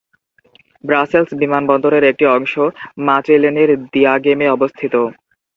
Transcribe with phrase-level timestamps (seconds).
[0.83, 2.53] Brussels বিমানবন্দরের একটি অংশ
[3.07, 4.93] মাচেলেনের দিয়াগেমে অবস্থিত।